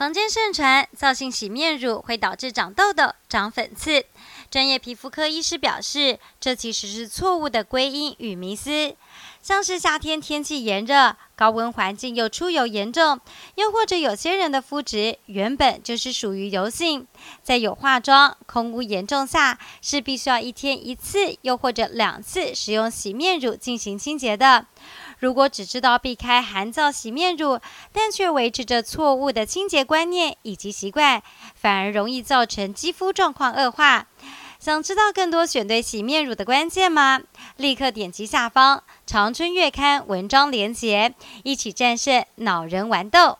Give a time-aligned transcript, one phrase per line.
[0.00, 4.06] 坊间盛传皂性洗面乳会导致长痘痘、长粉刺。
[4.50, 8.96] 专业皮肤科医师表示，这其实是错误的归因与迷思。
[9.42, 13.20] 像是夏天天气炎热、高温环境又出油严重，
[13.56, 17.06] 又或者有些人的肤质原本就是属于油性，
[17.42, 24.64] 在有化妆、空污严重下，是必须要一天一次，又或者两次使用洗面乳进行清洁的。
[25.20, 27.60] 如果只知道避开含皂洗面乳，
[27.92, 31.22] 但却维持着错误的清洁观念以及习惯，
[31.54, 34.06] 反而容易造成肌肤状况恶化。
[34.58, 37.20] 想知道更多选对洗面乳的关键吗？
[37.56, 41.14] 立刻点击下方长春月刊文章连结，
[41.44, 43.39] 一起战胜恼人豌豆。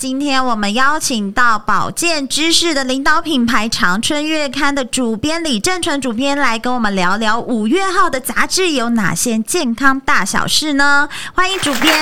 [0.00, 11.06] 今天我们邀请到保健知识的领导品牌长春月刊的主编李正淳主编来跟我们聊聊五月号的杂志有哪些健康大小事呢？
[11.34, 11.92] 欢迎主编，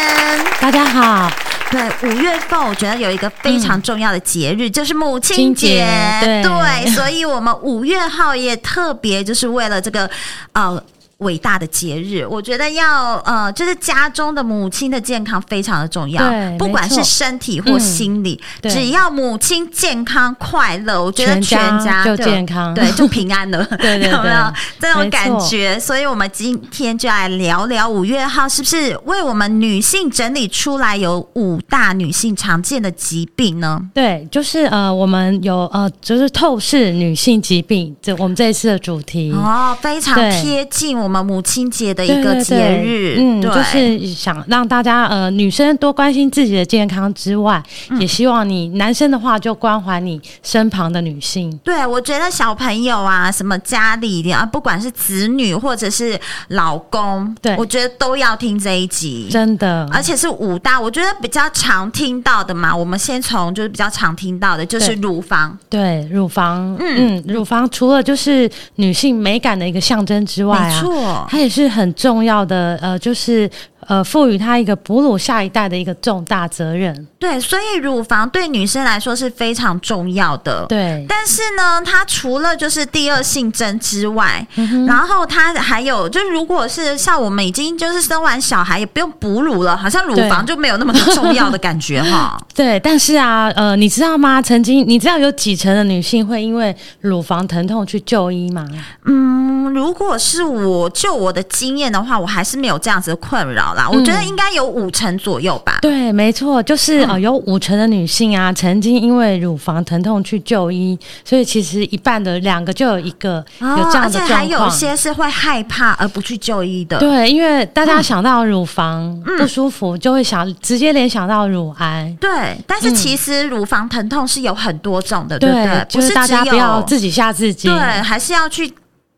[0.61, 1.29] 大家好。
[1.73, 5.85] 对，五月份我觉得有一个非常重要的节日，嗯、就是母亲节。
[6.23, 10.09] 对，对，所以我们五月号也特别就是为了这个
[10.53, 10.81] 呃。
[11.19, 24.53] 伟大的节日，我觉得要呃，就是家中的母亲的健康非常的重要，对，不管是身体或心理，嗯、只要母亲健康快乐，我觉得全家就健康，对，就平安了， 对对对，有没有？
[24.79, 25.77] 这种感觉？
[25.81, 33.83] 所以，我们今天就来聊聊五月号是不是为我们女性整理出来有五大女性常见的疾病呢？
[33.93, 39.33] 对，就是呃，我们有呃，就是透视女性疾病，这我们这一次的主题。
[39.33, 41.08] 哦，非常贴近我。
[41.09, 51.51] 我们母亲节的一个节日，嗯，就是想让大家呃女生多关心自己的健康之外，嗯、也希望你男生的话就关怀你身旁的女性。
[51.65, 62.77] 对，我觉得小朋友啊，什么家里的啊，不管是子女或者是老公，对，我觉得都要听这一集，真的，而且是五大，我觉得比较常听到的嘛。
[62.77, 67.17] 我们先从就是比较常听到的，就是乳房，对，对，乳房，嗯。
[67.17, 70.83] 嗯，乳房除了就是女性美感的一个象征之外啊。
[71.29, 73.51] 它也是很重要的，呃，就是。
[73.89, 77.09] 呃，赋予她一个哺乳下一代的一个重大责任。
[77.19, 80.67] 对，所以乳房对女生来说是非常重要的。
[80.69, 92.39] 对，但是呢，它除了就是第二性征之外，嗯、然后它还有，就如果是像我们已经就是生完小孩也不用哺乳了，好像乳房就没有那么重要的感觉哈。
[92.55, 94.43] 对，但是啊，呃，你知道吗？
[94.43, 98.69] 曾经你知道有几成的女性会因为乳房疼痛去就医吗？
[99.07, 103.75] 嗯，如果是我就我的经验的话，我还是没有这样子的困扰。
[103.87, 105.79] 我觉得应该有五成左右吧。
[105.79, 114.05] 嗯、对，没错，就是呃，有五成的女性啊，曾经因为乳房疼痛去就医，所以其实一半的两个就有一个有这样的状况。
[114.05, 116.99] 哦、而且还有一些是会害怕而不去就医的。
[116.99, 122.17] 对，因为大家想到乳房不舒服，就会想直接联想到乳癌。
[122.21, 125.65] 对，但是其实乳房疼痛是有很多种的，对不对？
[125.65, 127.69] 对，就是大家不要自己吓自己。
[127.69, 128.73] 对，还是要去。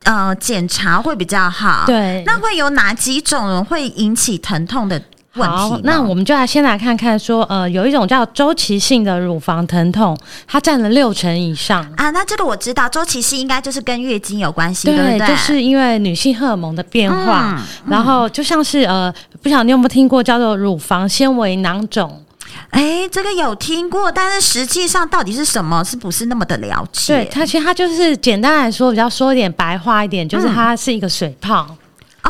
[0.05, 1.85] 呃，检查会比较好。
[1.87, 5.01] 对，那会有哪几种会引起疼痛的
[5.35, 5.57] 问题？
[5.57, 10.17] 好，那我们就来先来看看说，呃，有一种叫周期性的乳房疼痛，
[10.47, 12.11] 它占了六成以上啊。
[12.11, 15.29] 那这个我知道，周期性应该就是跟月经有关系，对不对？
[15.29, 19.13] 就是因为女性荷尔蒙的变化，嗯、然后就像是呃，
[19.43, 22.25] 不晓得你有没有听过叫做乳房纤维囊肿。
[22.71, 27.15] 哎，这个有听过，但是实际上到底是什么，是不是那么的了解？
[27.15, 31.77] 对，它其实它就是简单来说，比较说一点白话一点，就是它是一个水泡。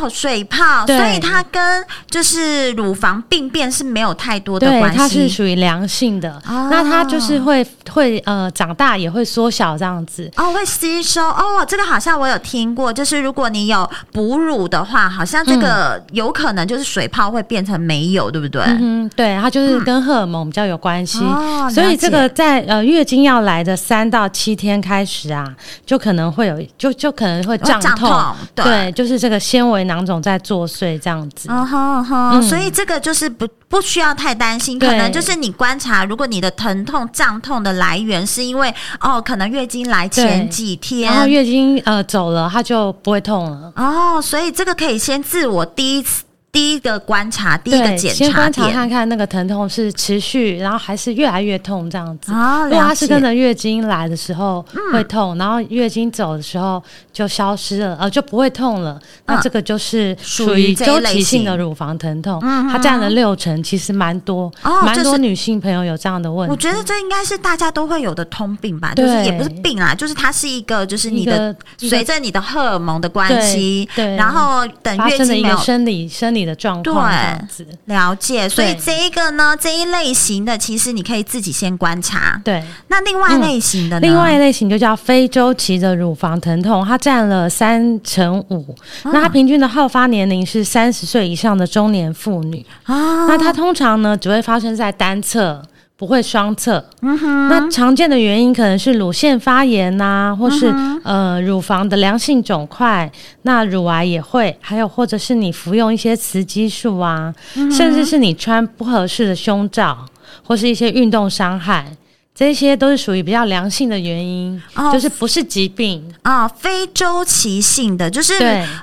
[0.00, 6.30] 哦，水泡，所以它跟就是乳房病变是没有太多的关系，它是属于良性的。
[6.48, 10.30] 哦、那它就是会会呃长大也会缩小这样子。
[10.36, 18.62] 哦，会吸收哦，这个好像我有听过，就是如果你有哺乳的话，好像这个有可能就是水泡会变成没有，嗯、对不对？
[18.62, 21.18] 嗯，对，它就是跟荷尔蒙比较有关系。
[21.18, 25.44] 哦、所以这个在呃月经要来的三到七天开始啊，
[25.84, 29.80] 就可能会有，就就可能会胀痛，痛对，对，就是这个纤维。
[29.90, 43.72] 囊肿在作祟，这样子，哦吼吼，所以这个就是不不需要太担心，可能就是你观察，如果你的疼痛胀痛的来源是因为哦，可能月经来前几天，然后月经呃走了，它就不会痛了。
[43.76, 46.24] 哦，所以这个可以先自我第一次。
[46.52, 52.32] 第一个观察，第一个检查，先观察看看那个疼痛是持续，然后还是越来越痛这样子。
[52.32, 56.82] 哦，如果它是跟着月经来的时候会痛，嗯、然后月经走的时候
[57.12, 59.00] 就消失了，呃，就不会痛了。
[59.00, 66.50] 嗯、那这个就是属于周期性的乳房疼痛，它占了六成，其实蛮多，蛮、哦、多女性朋友有这样的问题。
[66.50, 76.39] 我觉得这应该是大家都会有的通病吧，就是也不是病啊，就是它是一个，就是你的随着你的荷尔蒙的关系，对，然后等月经没有生理生理。
[76.40, 82.40] 你的状况这样子了解，所以这一个呢，这一类型的，其实你可以自己先观察。
[82.44, 88.74] 对，那另外类型的呢，嗯，另外一类型就叫非周期的乳房疼痛，它占了三成五。
[89.04, 92.64] 哦，那它平均的好发年龄是三十岁以上的中年妇女。
[92.86, 95.62] 哦，那它通常呢，只会发生在单侧。
[96.00, 103.12] 不会双侧，那常见的原因可能是乳腺发炎呐、啊，或是、嗯、呃乳房的良性肿块，
[103.42, 110.06] 那乳癌也会，还有或者是你服用一些雌激素啊，嗯、甚至是你穿不合适的胸罩，
[110.42, 111.94] 或是一些运动伤害。
[112.40, 118.32] 这些都是属于比较良性的原因，哦、就是不是疾病啊、哦，非周期性的，就是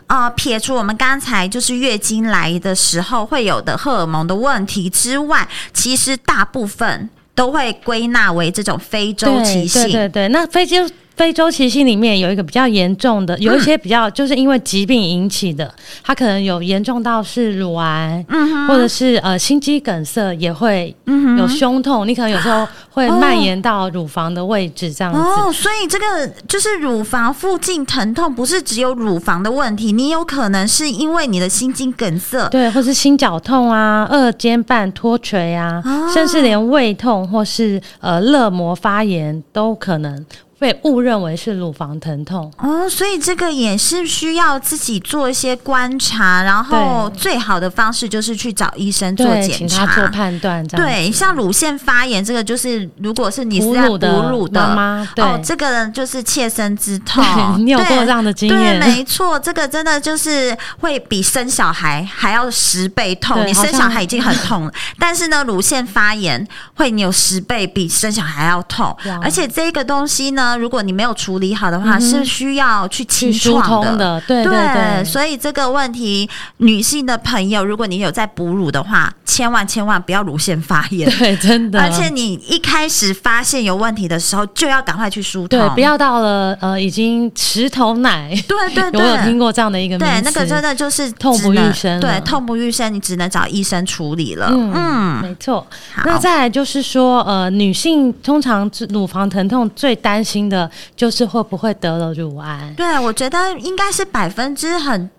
[0.05, 9.81] 啊、呃，撇除我们刚才就是月经来的时候会有的荷尔蒙的问题之外，其实大部分都会归纳为这种非周期性。
[9.85, 10.87] 对对对，那非周。
[11.17, 15.73] 非周期性里面有一个比较严重的，有一些比较就是因为疾病引起的，
[16.03, 20.95] 它可能有严重到是乳癌，嗯、或者是呃心肌梗塞也会
[21.37, 25.19] 有胸痛，嗯、你可能有时候会蔓延到乳房的位置这样子。
[25.19, 40.23] 哦，所以这个就是乳房附近疼痛，不是只有乳房的问题，你有可能是因为你的心肌梗塞，对，或是心绞痛啊、二尖瓣脱垂啊，哦、甚至连胃痛或是呃肋膜发炎都可能。
[40.59, 50.65] 被误认为是乳房疼痛哦，所以这个也是需要自己做一些观察，然后最好的方式就是去找医生做检查、做判断。
[50.69, 57.23] 对，像乳腺发炎这个，就是如果是你是在哺乳的妈妈，哦，这个人就是切身之痛。
[57.63, 58.79] 你有过这样的经验？
[58.79, 63.45] 对，没错，这个真的就是会比生小孩还要十倍痛。
[63.45, 70.46] 你生小孩已经很痛了， 但是呢，乳腺发炎会你有十倍比生小孩还要痛，而且这个东西呢。
[70.55, 74.21] 如果你没有处理好的话，嗯、是需要去清创的，的。
[74.21, 81.09] 对对所以这个问题，女性的朋友，如果你有在哺乳的话，千万千万不要乳腺发炎。
[81.17, 81.81] 对，真的。
[81.81, 85.59] 而且你一开始发现有问题的时候，就要赶快去疏通。
[85.59, 88.29] 对，不要到了呃已经石头奶。
[88.47, 90.07] 对对对， 我有听过这样的一个名。
[90.07, 91.99] 对，那个真的就是痛不欲生。
[91.99, 94.47] 对，痛不欲生，你只能找医生处理了。
[94.51, 95.65] 嗯，嗯没错。
[95.93, 100.36] 好那再来就是说，呃，女性通常乳房疼痛最担心。
[100.37, 102.71] 新的就是会不会得了乳癌？
[102.77, 105.09] 对，我觉得应该是百分之很。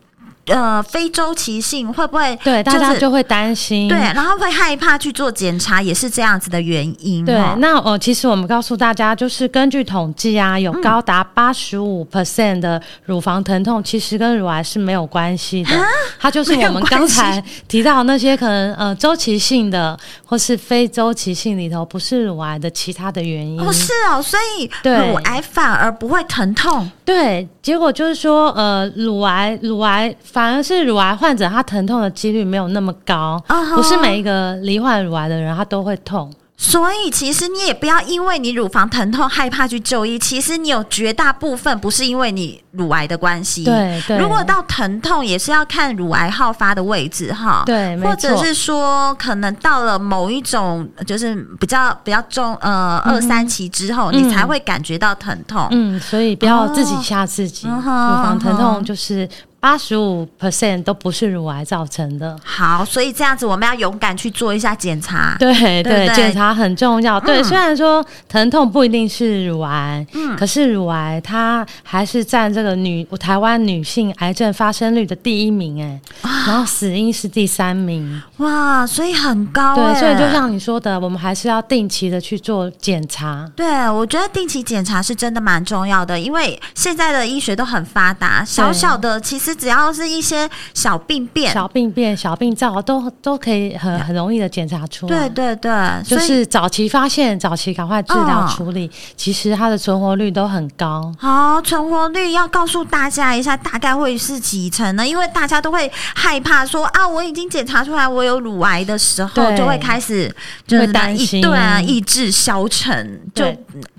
[0.49, 2.45] 呃，非周期性会不会、就是？
[2.45, 3.89] 对，大家就会担心。
[3.89, 7.25] 对，然后会害怕去做检查，也是这样子的原因。
[7.25, 15.71] 对，那呃，其实我们告诉大家，就是根据统计啊，有高达八十五 percent 的乳房疼痛，其实跟乳癌是没有关系的。
[16.19, 23.57] 它就是我们刚才提到那些可能呃周期性的或是非周期性里头不是乳癌的其他的原因。
[23.63, 26.91] 不是哦，所以乳癌反而不会疼痛。
[27.05, 30.15] 对，结果就是说，呃，乳癌，乳癌。
[30.39, 33.75] 反而是乳癌患者，他疼痛的几率没有那么高，uh huh.
[33.75, 36.33] 不是每一个罹患乳癌的人他都会痛。
[36.57, 43.65] 所以其实你也不要因为你乳房疼痛害怕去就医，其实你有绝大部分不是因为你乳癌的关系。
[43.65, 44.19] 对对。
[44.19, 47.65] 如果到疼痛也是要看乳癌好发的位置哈。
[47.67, 55.67] 对，或者是说可能到了某一种就是比较比较重呃、嗯、二三期之后，你才会感觉到疼痛。
[55.73, 59.29] 嗯，所以不要自己吓自己，哦、乳房疼痛就是。
[59.61, 62.39] 八十五 percent 都不是乳癌造成的。
[62.45, 65.35] 好，所以这样子我们要勇敢去做一下检查。
[65.37, 67.19] 对对，对，检查很重要。
[67.19, 76.01] 嗯、对，虽然说疼痛不一定是乳癌，嗯，可是乳癌它还是占这个女台湾女性癌症发生率的第一名，哎，
[76.47, 78.23] 然后死因是第三名。
[78.37, 79.75] 哇，所以很高。
[79.75, 83.51] 对，所以就像你说的，我们还是要定期的去做检查。
[83.57, 89.49] 对，我觉得定期检查是真的蛮重要的，因为现在的医学都很发达，小小的其实。
[89.59, 95.29] 只要是一些小病变、小病变、小病灶，都都可以很很容易的检查出来。
[95.29, 101.13] 对对对，就是早期发现、早期赶快治疗处理，哦、其实它的存活率都很高。
[101.19, 105.07] 好，存活率要告诉大家一下，大概会是几成呢？
[105.07, 110.33] 因为大家都会害怕说啊，我已经检查出来我有乳癌的时候，就会开始
[110.67, 113.21] 就是会担心，对啊，意志消沉。
[113.35, 113.45] 就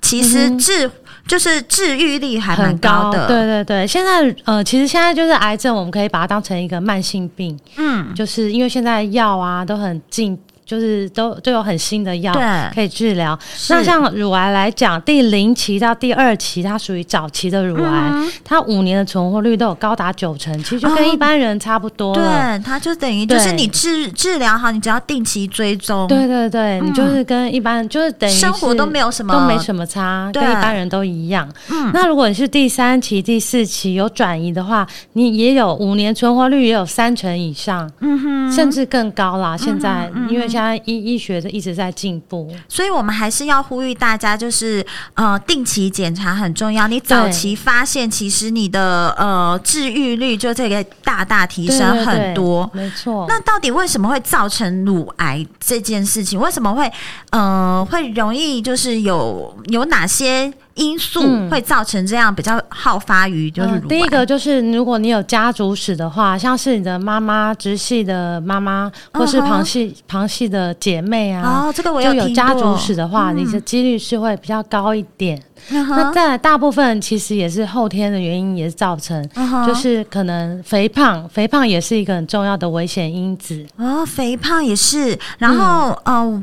[0.00, 0.86] 其实治。
[0.86, 0.92] 嗯
[1.30, 3.20] 就是治愈率还蛮高的。
[3.20, 7.56] 高对对对，现在呃，其实现在就是癌症，我们可以把它当成一个慢性病。
[7.76, 10.36] 嗯，就是因为现在药啊都很进。
[10.70, 12.32] 就是都都有很新的药
[12.72, 13.36] 可以治疗。
[13.70, 22.12] 那像乳癌来讲，第零期到第二期，它属于早期的乳癌，嗯、它五年的存活率都有高达九成，其实就跟一般人差不多。
[22.12, 26.06] 哦、对，它就等于就是你治治疗好，你只要定期追踪。
[26.06, 31.48] 对对对，嗯、你就是跟一般就是等于生活都没有什么都没什么差，跟一般人都一样。
[31.72, 39.56] 嗯，那如果你是第三期、第四期有转移的话，你也有五年存活率也有三成以上，嗯哼，甚至更高啦。
[39.56, 46.86] 现在、嗯、因为现在医医学的一直在进步，所以我们还是要呼吁大家，就是呃，定期检查很重要。
[46.88, 52.70] 你早期发现，其实你的呃治愈率就这个大大提升很多。
[52.72, 53.26] 没错。
[53.28, 56.38] 那到底为什么会造成乳癌这件事情？
[56.38, 56.90] 为什么会
[57.30, 60.52] 呃会容易就是有有哪些？
[60.80, 61.20] 因素
[61.50, 75.40] 会造成这样比较好发于就是、第一个就是如果你有家族史的话，像是你的妈妈直系的妈妈，或是旁系旁系的姐妹啊，哦，这个我有就有家族史的话，嗯、你的几率是会比较高一点。
[75.70, 83.66] 嗯、那再来大部分其实也是后天的原因也是造成，嗯、就是可能肥胖，肥胖也是一个很重要的危险因子。
[83.76, 86.42] 哦，肥胖也是，然后嗯。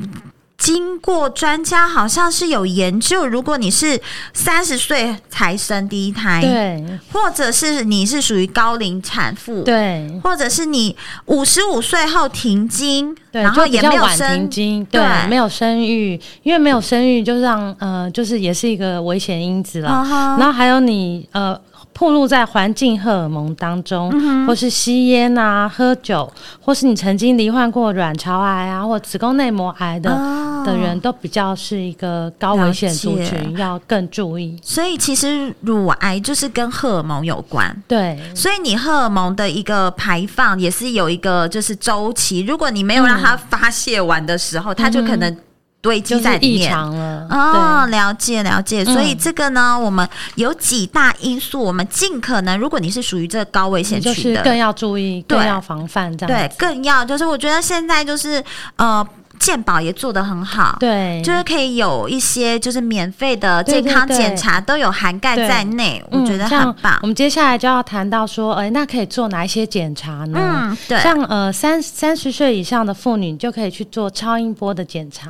[0.58, 3.98] 经过专家好像是有研究，如果你是
[4.34, 10.94] 三十岁才生第一胎，对，或者是你是属于高龄产妇，对，或者是你
[11.26, 19.88] 五十五岁后停经，对，然后也没有生对，对没有生育，因为没有生育就让呃，就是也是一个危险因子了。
[19.88, 21.58] Uh huh、然后还有你呃。
[21.98, 34.56] 暴露在环境荷尔蒙当中，嗯、或是吸烟啊、喝酒，或是你曾经罹患过卵巢癌啊或子宫内膜癌的、哦、的人，都比较是一个高危险族群，要更注意。
[34.62, 38.16] 所以其实乳癌就是跟荷尔蒙有关，对。
[38.32, 45.36] 所以你荷尔蒙的一个排放也是有一个就是周期，如果你没有让它发泄完的时候，嗯、它就可能。
[45.80, 46.76] 堆积在里面。
[46.76, 58.42] 了哦，了解了解，所以这个呢，嗯、我们有几大因素，我们尽可能，如果你是属于这个高危险区的，更要注意，更要防范，这样对，更要就是，我觉得现在就是
[58.76, 59.06] 呃。
[59.38, 66.94] 健保也做得很好，对，就是可以有一些就是免费的健康检查都有涵盖在内，我觉得很棒。
[66.94, 70.40] 嗯、我们接下来就要谈到说，哎、欸，那可以做哪一些检查呢？
[70.42, 75.28] 嗯，对，像呃三三十岁以上的妇女就可以去做超音波的检查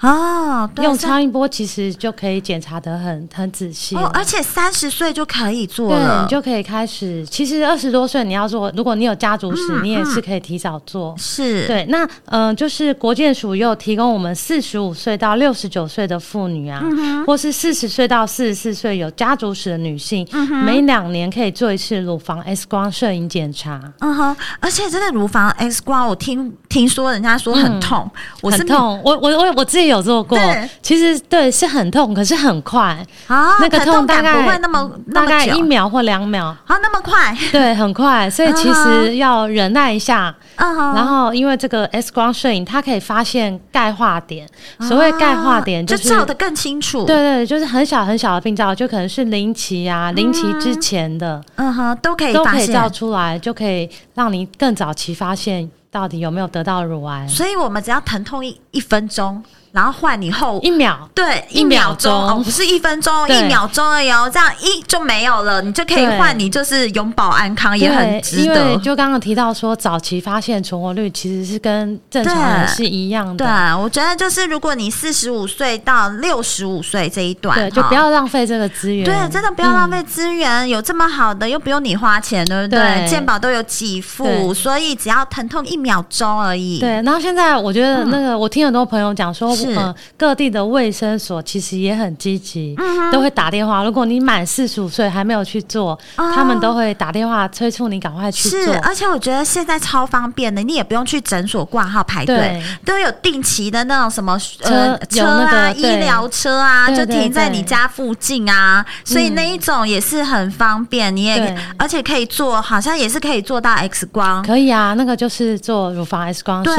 [0.00, 7.24] 哦，对，用超音波其实就可以检查得很很仔细哦，而且三十岁就可以做了，你就可以开始。
[7.26, 11.14] 其实二十多岁你要做，如果你有家族史，嗯、你也是可以提早做。
[11.18, 13.50] 是对，那嗯、呃，就是国健署。
[13.60, 23.78] 又提供我们四十五岁到六十九岁的妇女啊，嗯、或是四十岁到四十四岁有家族史的女性，嗯、每两年可以做一次乳房 X 光摄影检查。
[23.98, 30.38] 嗯哼，而且真的乳房 X 光，我听听说人家说很痛，嗯、我是很痛，我我我我自己有做过，
[30.82, 40.34] 其实对是很痛，可是很快啊，那个痛大概不会那么大概一秒或两秒啊，那么快，对，很快，所以其实要忍耐一下。
[40.56, 44.48] 然后因为这个 X 光摄影，它可以发现钙化点。
[44.80, 47.04] 所谓钙化点，就是照的更清楚。
[47.04, 57.26] 对对，就是很小很小的病灶，就可能是零期啊，零期之前的，嗯哼，都可以都可以照出来，就可以让你更早期发现到底有没有得到乳癌。
[57.26, 59.42] 所以我们只要疼痛一一分钟。
[59.72, 68.42] 然后换你后一秒，对，一秒钟哦，不是一分钟，一秒钟而已哦，这样一就没有了，你就可以换，你就是永保安康，也很值得。
[68.42, 73.44] 因为就刚刚提到说，早期发现存活率其实是跟正常人是一样的。
[73.44, 79.04] 对，我觉得就是如果你四十五岁到六十五岁这一段，对，就不要浪费这个资源。
[79.04, 83.06] 对，真的不要浪费资源，有这么好的又不用你花钱，对不对？
[83.08, 86.80] 健保都有给付，所以只要疼痛一秒钟而已。
[86.80, 89.59] 对，然后现在我觉得那个，我听很多朋友讲说。
[89.60, 93.84] 是、呃，各地的卫生所其实也很积极，嗯、都会打电话。
[93.84, 98.60] 如果你满四十五岁还没有去做，哦、他们都会打电话催促你赶快去做。
[98.60, 111.14] 是，而且我觉得现在超方便的，你也不用去诊所挂号排队，都有定期的那种什么车呃车啊、那个、医疗车啊，就停在你家附近啊，所以那一种也是很方便。
[111.14, 116.62] 你也而且可以做，好像也是可以做到 X 光，可以啊，那个就是做乳房 X 光。
[116.62, 116.76] 对，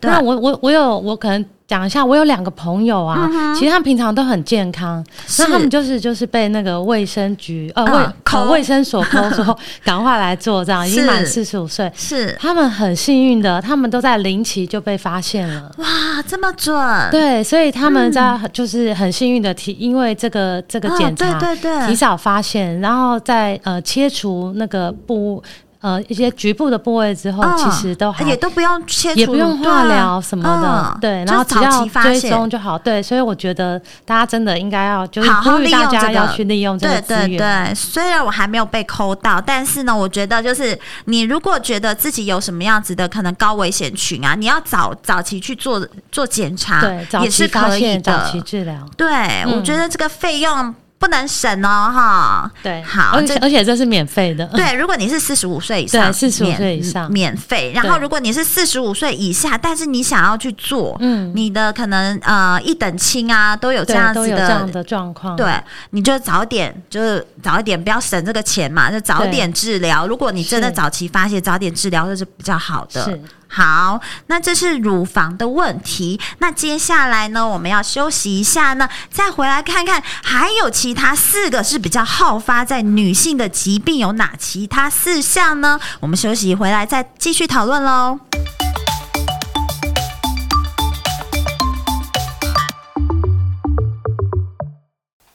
[0.00, 1.44] 对那我我我有我可能。
[1.70, 5.04] 讲一下，我有两个朋友啊，嗯、其实他们平常都很健康，
[5.38, 12.36] 那他们就是就是被那个卫生局呃卫口卫生所说 赶快来做这样，已经满四十五岁，是。
[12.40, 15.86] 他们很幸运的，他们都在零期就被发现了，哇，
[16.26, 16.76] 这么准，
[17.12, 25.40] 对，所以他们在就是很幸运的提，因为这个这个检查，对对对，提早发现，然后再呃切除那个部。
[25.80, 37.28] 呃，一些局部的部位之后，其实都还也都不用切除，也不用化疗什么的，对，然后只要追踪就好，对，所以我觉得大家真的应该要就是呼吁大家要去利用这个资源。
[37.28, 48.86] 对对对，虽然我还没有被抠到，但是呢，我觉得就是你如果觉得自己有什么样子的可能高危险群啊，你要早早期去做做检查，对，也是可以的，早期治疗。
[48.98, 49.08] 对，
[49.46, 50.74] 我觉得这个费用。
[51.00, 52.50] 不能省哦，哈。
[52.62, 54.44] 对，好，而且而且这是免费的。
[54.48, 57.72] 对，如果你是四十五岁以上，对，四十五岁以上免费。
[57.74, 65.50] 然后，如果你是四十五岁以下，但是你想要去做，嗯，你的可能呃一等亲啊都有这样子的这样的状况，对，
[65.90, 70.06] 你就早点，就是早一点，不要省这个钱嘛，就早点治疗。
[70.06, 73.02] 如果你真的早期发现，早点治疗这是比较好的。
[73.02, 73.20] 是。
[73.52, 76.20] 好，那这是乳房的问题。
[76.38, 85.80] 那接下来呢，我们要休息一下呢，再回来看看还有其他四个是比较好发在女性的疾病有哪其他四项呢？
[85.98, 88.20] 我们休息回来再继续讨论喽。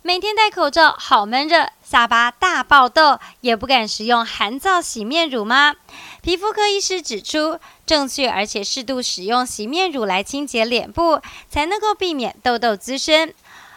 [0.01, 5.75] 每天戴口罩好闷热，下巴大爆痘，也不敢使用含皂洗面乳吗？
[6.21, 13.33] 皮肤科医师指出，正确而且适度使用洗面乳来清洁脸部，才能够避免痘痘滋生。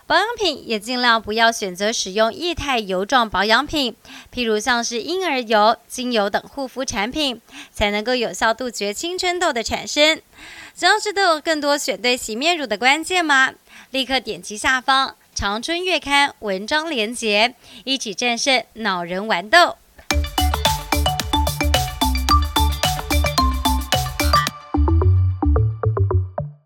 [0.08, 3.94] 保养品也尽量不要选择使用液态油状保养品，
[4.34, 7.40] 譬如像是婴儿油、精油等护肤产品，
[7.72, 10.20] 才能够有效杜绝青春痘的产生。
[10.74, 13.52] 想要知道更多选对洗面乳的关键吗？
[13.90, 15.14] 立刻点击下方。
[15.38, 17.54] 长春月刊文章连结，
[17.84, 19.76] 一起战胜恼人玩豆。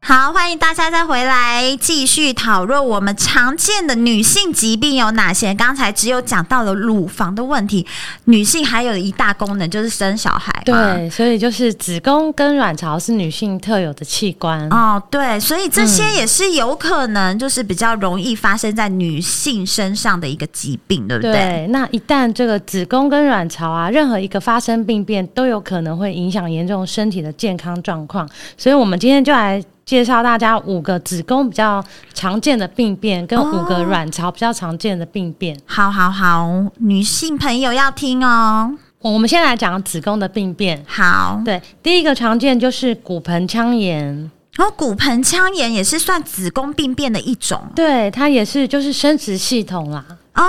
[0.04, 5.54] 好，欢迎大家再回来继续讨论我们常见的女性疾病有哪些。
[5.54, 7.87] 刚才只有讲到了乳房的问题，
[8.25, 10.52] 女性还有一大功能就是生小孩。
[10.64, 14.68] 对，所以就是子宫跟卵巢是女性特有的器官。
[14.70, 21.33] 哦，对，所以这些也是有可能就是比较容易发生在女性身上的一个疾病，对不对？
[21.33, 28.29] 对，那一旦这个子宫跟卵巢啊，任何一个发生病变，都有可能会影响严重身体的健康状况。
[28.59, 29.62] 所以我们今天就来。
[29.85, 35.57] 介绍大家五个子宫比较常见的病变，跟五个卵巢比较常见的病变。
[35.57, 38.73] 哦、好好好，女性朋友要听哦。
[39.01, 40.81] 我们先来讲子宫的病变。
[40.87, 44.31] 好，对，第一个常见就是骨盆腔炎。
[44.55, 47.61] 然后、哦、骨盆腔炎也是算子宫病变的一种。
[47.75, 50.05] 对，它也是就是生殖系统啦。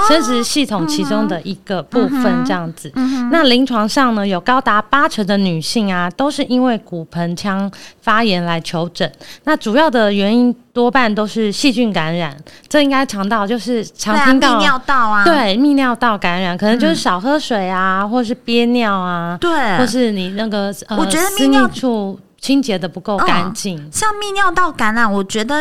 [0.07, 2.91] 生殖系统其中的一个部分，这样子。
[2.95, 7.69] 嗯嗯、那临床上呢，有高达八成的女性啊，都是因为骨盆腔
[8.01, 9.11] 发炎来求诊。
[9.43, 12.35] 那主要的原因多半都是细菌感染，
[12.69, 22.17] 这应该常到就是常听到、啊、泌尿道啊，对，泌尿道感染，可能就是少喝水啊，嗯、或是憋尿啊，对，或是你那个呃，我觉得泌尿处。
[22.43, 25.55] 清洁的不够干净，哦，像泌尿道感染，我觉得，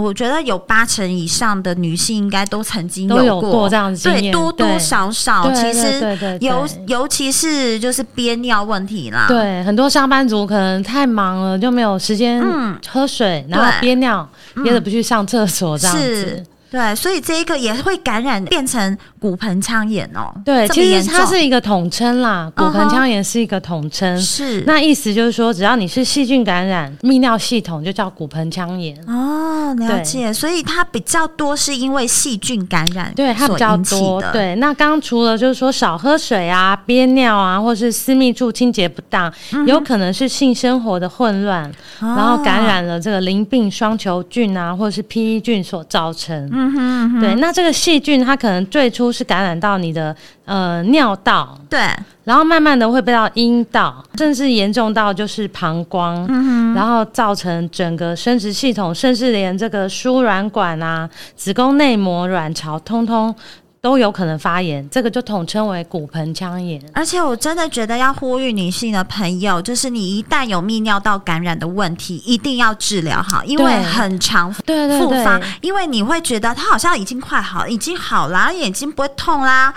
[0.00, 12.40] 我觉得有八成以上的女性应该都曾经有过，这样子对，多多少少，其实尤尤其是就是憋尿问题啦，对，很多上班族可能太忙了，就没有时间
[12.88, 14.28] 喝水，嗯、然后憋尿，
[14.62, 16.46] 憋着不去上厕所这样子。
[16.70, 20.30] 对，所以这一个也会感染变成骨盆腔炎哦。
[20.44, 24.16] 对，其实它是一个统称啦，骨盆腔炎是一个统称。
[24.18, 28.96] Uh 是，那意思就是说，只要你是细菌感染泌尿系统，就叫骨盆腔炎。
[29.06, 30.32] 哦，了解。
[30.32, 34.22] 所以它比较多是因为细菌感染，对，它比较多。
[34.32, 39.32] 对，那刚刚除了就是说少喝水啊、憋尿啊，或是私密处清洁不当，
[39.66, 41.64] 有可能是性生活的混乱，
[42.00, 46.46] 哦、然后感染了这个淋病双球菌啊，或者是 PE 菌所造成。
[46.52, 51.80] 嗯哼，对，那这个细菌它可能最初是感染到你的呃尿道，对，
[52.24, 56.26] 然后慢慢的会被到阴道，甚至严重到就是膀胱，
[56.74, 63.34] 然后造成整个生殖系统，甚至连这个输卵管啊、子宫内膜、卵巢，通通。
[63.80, 66.82] 都有可能发炎，这个就统称为骨盆腔炎。
[66.92, 75.40] 而且我真的觉得要呼吁女性的朋友，就是你一旦有泌尿道感染的问题，一定要治疗好，因为很常复发。
[75.60, 79.72] 因为你会觉得它好像已经快好，已经好啦，眼睛不会痛啦。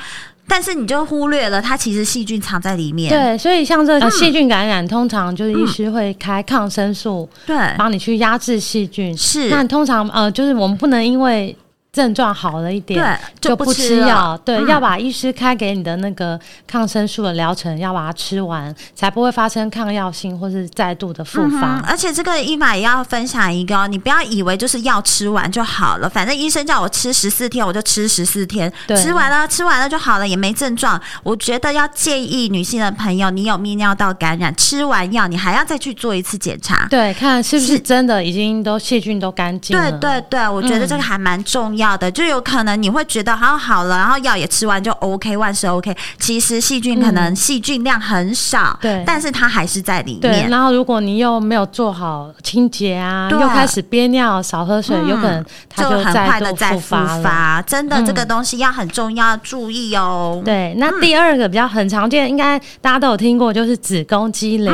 [0.47, 3.09] 但是你就忽略了它其实细菌藏在里面。
[3.09, 9.15] 对，所以像这个细菌感染，嗯、通常就是医师会开抗生素，对，帮你去压制细菌。
[9.15, 11.55] 是，那通常呃，就是我们不能因为。
[11.91, 14.37] 症状好了一点，对，就不吃药。
[14.45, 21.83] 对，嗯、要把医师开给你的那个抗生素的疗程，要把它吃完，才不会发生抗药性或是再度的复发、嗯。
[21.85, 30.97] 而且这个伊玛也要分享一个，你不要以为就是药吃完就好了，反正医生叫我吃十四天，我就吃十四天，对吃完了吃完了就好了，也没症状。
[31.23, 39.91] 我觉得要建议女性的朋友，你有泌尿道感染，吃完药你还要再去做一次检查，对，看是不是真的已经都细菌都干净了。
[39.91, 42.09] 对对对，我觉得这个还蛮重要的。
[42.09, 45.95] 嗯就有可能你会觉得好好了，然后药也吃完就 OK，万事 OK。
[46.19, 50.21] 其实细菌可能细菌量很少，对、嗯，但是它还是在里面。
[50.21, 57.61] 对，然后如果你又没有做好清洁啊，又开始憋尿、少喝水，嗯、有可能它就，就很快的再复发。
[57.61, 60.41] 真的，这个东西要很重要，注意哦。
[60.41, 64.73] 嗯、对，那第二个比较很常见，应该大家都有听过，就是子宫肌瘤。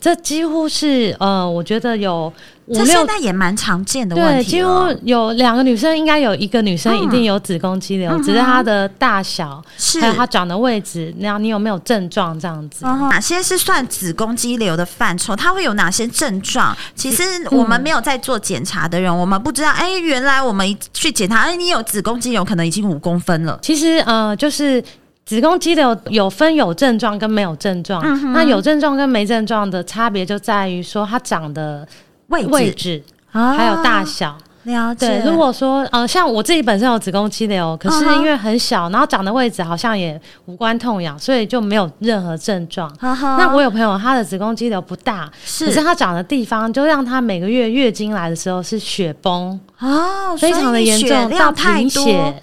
[0.00, 2.32] 这几乎是呃，我觉得有。
[2.74, 4.42] 这现在也蛮常见的问题了。
[4.42, 12.84] 对，几乎有两个女生，应该有一个女生一定有子宫肌瘤，嗯、只是它的大小，是还有它长的位置，那样你有没有症状这样子？
[12.84, 15.34] 嗯、哪些是算子宫肌瘤的范畴？
[15.34, 16.76] 它会有哪些症状？
[16.94, 19.70] 其实我们没有在做检查的人，嗯、我们不知道。
[19.70, 23.58] 哎，原来我们去检查，哎，你有子宫肌瘤，可能已经五公分了。
[23.62, 24.82] 其实呃，就是
[25.24, 28.02] 子宫肌瘤有分有症状跟没有症状。
[28.04, 31.86] 嗯、那有症状跟没症状的差别就在于说它长的
[32.28, 32.48] 位置。
[32.50, 34.36] 位置还有大小。
[34.64, 35.22] 了解。
[35.22, 42.92] 对，如果说呃，像我自己本身有子宫肌瘤，可是因为很小，然后长的位置好像也无关痛痒，所以就没有任何症状。
[43.00, 52.34] 那我有朋友，他的子宫肌瘤不大，是，可是他长的地方就让他每个月月经来的时候是血崩哦，非常的严重，到贫血。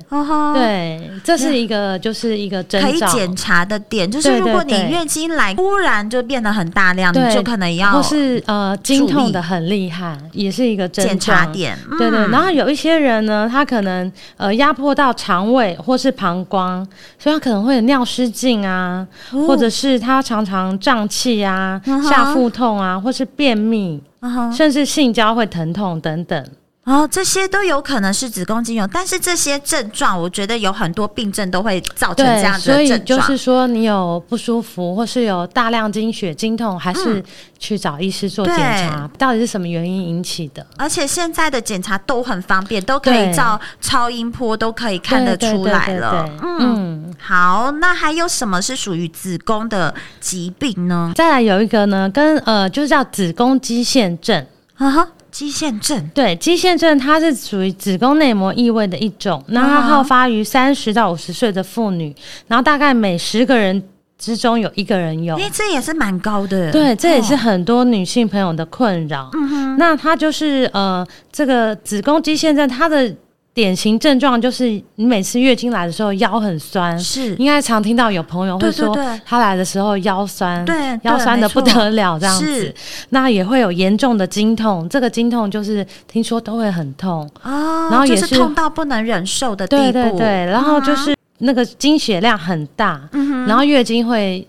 [0.53, 2.63] 对，这是一个就是一个。
[2.63, 11.77] 可以检查的点就是，如果你月经来突然就变得很大量，你就可能要或是呃经痛的很厉害，也是一个检查点。
[11.97, 12.09] 对。
[12.09, 16.85] 对，然后有一些人呢，他可能呃压迫到肠胃或是膀胱，
[17.19, 26.45] 所以他可能会有尿失禁啊，哦、或者是他常常胀气啊、嗯、下腹痛啊，或是便秘，嗯、甚至性交会疼痛等等。
[26.85, 32.87] 哦，这些都有可能是子宫肌瘤，但是这些症状，我觉得有很多病症都会造成这样子的症状。
[32.87, 37.23] 所以就是说，你有不舒服，或是有大量经血、经痛，还是
[37.57, 40.63] 去找医师做检查，对到底是什么原因引起的？
[40.77, 46.29] 而且现在的检查都很方便，都可以照超音波，都可以看得出来了。
[46.43, 51.11] 嗯，好，那还有什么是属于子宫的疾病呢？
[51.15, 54.45] 再来有一个呢，跟呃，就是叫子宫肌腺症
[54.75, 55.07] 啊哈。
[55.35, 62.15] 肌腺症，对，肌腺症它是属于子宫内膜异位的一种，那它好发于三十到五十岁的妇女，
[62.47, 63.83] 然后大概每十个人
[64.17, 69.29] 之中有一个人有，哎，这也是蛮高的，对，这也是很多女性朋友的困扰。
[69.33, 73.13] 嗯哼，那它就是呃，这个子宫肌腺症它的。
[73.55, 78.93] 典型症状就是你每次月经来的时候腰很酸，是应该常听到有朋友会说，
[79.25, 82.75] 他来的时候腰酸，对，腰酸的不得了这样子。
[83.11, 89.91] 那也会有严重的经痛，这个经痛就是听说都会很痛哦，然后也是痛到不能忍受的地步。
[89.93, 93.09] 对对对，然后就是那个经血量很大，
[93.47, 94.45] 然后月经会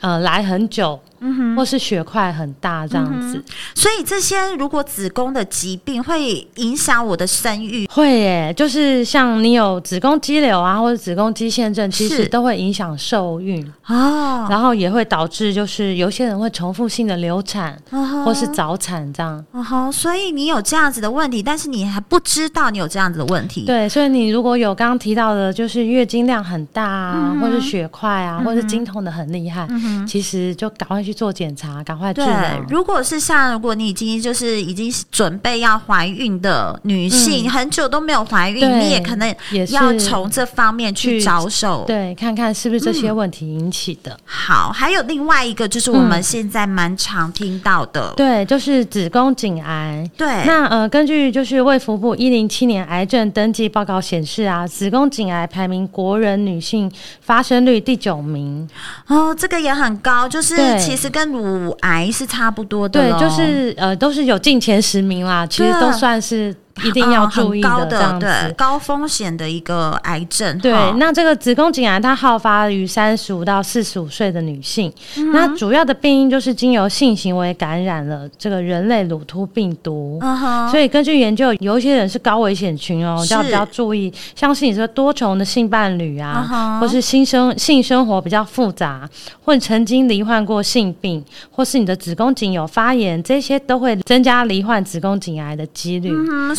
[0.00, 1.00] 呃来很久。
[1.20, 13.58] 嗯哼，或是血块很大这样子，嗯，所以这些如果子宫的疾病会影响我的生育，会耶，就是像你有子宫肌瘤啊，或者子宫肌腺症，其实都会影响受孕。
[13.86, 32.62] 哦，然后也会导致就是有些人会重复性的流产，哦，或是早产这样，哦，所以你有这样子的问题，但是你还不知道你有这样子的问题，对，所以你如果有刚刚提到的，就是月经量很大啊，嗯、或是血块啊，或是经痛的很厉害，嗯、其实就赶快去做检查，赶快治疗。
[32.68, 44.12] 如果是像如果你已经就是已经准备要怀孕的女性，嗯、很久都没有怀孕，你也可能也要从这方面去着手，对，看看是不是这些问题引起的。
[44.12, 50.08] 嗯、好，还有另外一个就是我们现在蛮常听到的，嗯、对，就是子宫颈癌。
[50.16, 56.90] 对，那呃，根据就是卫福部一零七年癌症登记报告显示啊，子宫颈癌排名国人女性
[57.20, 58.68] 发生率第九名。
[59.06, 70.58] 哦，这个也很高，就是其实跟乳癌是差不多的，对，就是呃，都是有进前十名啦，其实都算是一定要注意的，这样子对高风险的一个癌症。
[70.58, 80.18] 对，哦、那这个子宫颈癌它好发于三十五到四十五岁的女性，嗯、那主要的病因就是经由性行为感染了这个人类乳突病毒。
[80.22, 89.08] 嗯、所以根据研究，有一些人是高危险群哦，要比较注意，像是你说多重的性伴侣啊，嗯、或是新生性生活比较复杂，
[89.44, 96.12] 或者曾经罹患过性病，或是你的子宫颈有发炎，这些都会增加罹患子宫颈癌的几率。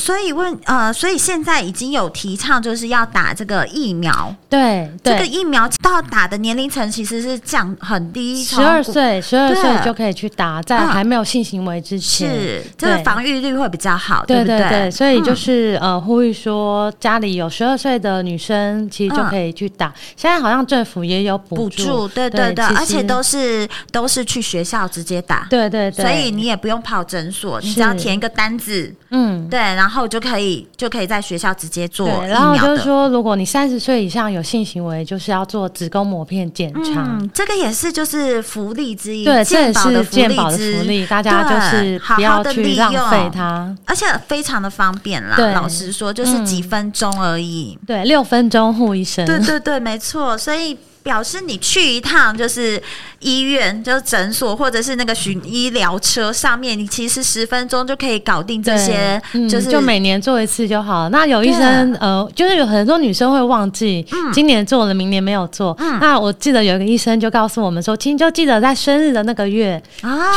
[0.09, 4.35] 嗯，所以问呃，所以现在已经有提倡就是要打这个疫苗。
[4.49, 5.13] 对，对。
[5.13, 14.89] 这个疫苗到打的年龄层其实是降很低，十二岁，十二岁就可以去打，在还没有性行为之前，嗯、是这个防御率会比较好，对，对不对？
[14.89, 19.87] 所以就是、嗯、呃，呼吁说家里有十二岁的女生，其实就可以去打。
[19.87, 32.07] 嗯、现在好像政府也有补助，对对，对而且都是都是去学校直接打，对对对，所以你也不用跑诊所，你只要填一个单子，嗯，对，然后就可以就可以在学校直接做。
[32.25, 37.01] 然后就是说，如果你三十岁以上有性行为，就是要做子宫膜片检查。
[37.19, 45.35] 嗯，这个也是就是福利之一，对，健保的健保的福利，大家就是不要去浪费它，而且非常的方便啦。
[45.53, 49.25] 老实说，就是几分钟而已，对，六分钟护一生。
[49.25, 50.77] 对对对，没错，所以。
[51.01, 52.79] 表示你去一趟就是
[53.19, 61.09] 医院，就是诊所，或者是那个巡医疗车上面，你其实十分钟就可以搞定这些，就是、嗯、就每年做一次就好了。
[61.09, 65.75] 那有医生呃，就是有很多女生会忘记，今年做了，明年没有做。
[65.79, 69.81] 嗯、那我记得有一个医生就告诉我们说，请就记得在生日的那个月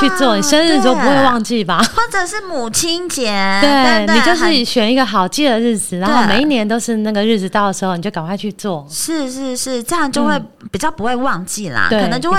[0.01, 1.83] 去做，啊、你生日就不会忘记吧？
[1.95, 3.27] 或者是母亲节，
[3.61, 8.87] 对，你就是选一个好记的日子，然后每一年都是那个日子到的时候，你就赶快去做。
[8.91, 10.33] 是是是，这样就会。
[10.71, 12.39] 比较不会忘记啦，可能就会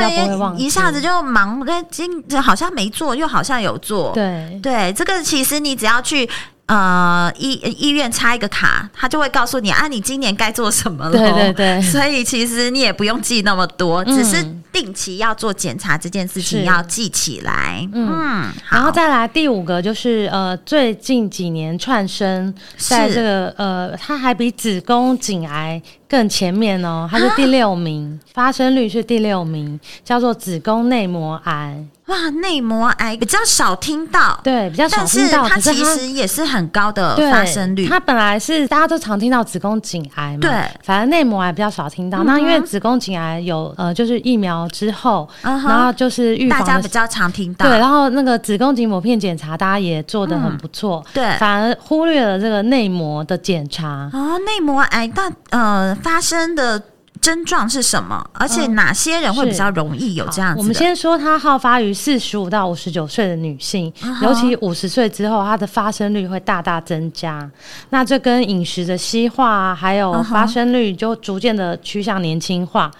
[0.57, 2.09] 一下子就忙，今
[2.41, 4.11] 好像没做，又好像有做。
[4.13, 6.29] 对对，这个其实你只要去
[6.65, 11.11] 呃医医院插一个卡，他就会告诉你啊，你今年该做什么了。
[11.11, 17.87] 对对对，所以其实你也不用记那么多，只是定期要做检查这件事情要记起来。
[17.93, 25.81] 嗯，然后再来第五个就是呃，最近几年串生在这个呃，它还比子宫颈癌。
[26.05, 31.83] 更前面哦，它是第六名，啊、发生率是第六名，叫做子宫内膜癌。
[32.13, 37.87] 哇，内膜癌比较少听到，对，比较少听到，但是它其实也是很高的发生率。
[37.87, 40.51] 它本来是大家都常听到子宫颈癌嘛，对，
[40.83, 42.19] 反而内膜癌比较少听到。
[42.19, 54.07] 嗯、那因为子宫颈癌有呃，就是疫苗之后，嗯、然后就是预防大家比较常听到，对，然后那个子宫颈抹片检查，大家也做的很不错，嗯、对，反而忽略了这个内膜的检查。
[54.13, 56.79] 哦，内膜癌大呃发生的。
[57.23, 58.21] 症状是什么？
[58.33, 60.59] 而且哪些人会比较容易有这样子？
[60.59, 67.49] 我们先说，它好发于四十五到五十九岁的女性，尤其五十岁之后，它的发生率会大大增加。
[67.91, 72.91] 那这跟饮食的西化，还有发生率就逐渐的趋向年轻化。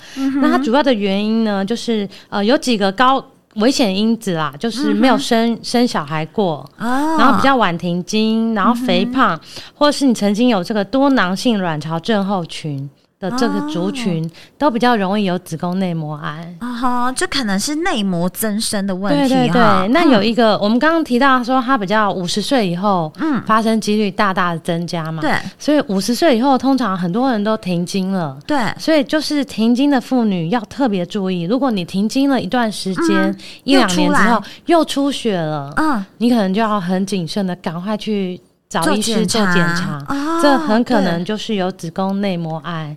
[0.42, 3.22] 那它主要的原因呢，就是呃有几个高
[3.56, 9.38] 危险因子啦，就是没有生生小孩过，然后比较晚停经，然后肥胖，
[9.76, 12.90] 或者是你曾经有这个多囊性卵巢症候群。
[13.24, 19.30] 的这个族群都比较容易有子宫内膜癌啊哈，这可能是内膜增生的问题。
[19.30, 25.22] 对对对，那有一个我们刚刚提到说，它比较五十岁以后，嗯，发生几率大大的增加嘛。
[25.22, 28.38] 对，所以五十岁以后，通常很多人都停经了。
[28.46, 33.34] 对，所以就是停经的妇女要特别注意，如果你停经了一段时间，
[33.64, 38.42] 一两年之后又出血了，嗯，你可能就要很谨慎的赶快去。
[38.82, 40.04] 找医师做检查，
[40.42, 42.96] 这很可能就是有子宫内膜癌，